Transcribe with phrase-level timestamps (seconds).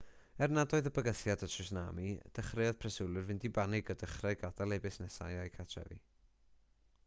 [0.43, 4.83] er nad oedd bygythiad o tswnami dechreuodd preswylwyr fynd i banig a dechrau gadael eu
[4.87, 6.03] busnesau a'u cartrefi